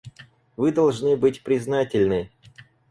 [0.57, 2.31] Вы должны быть признательны.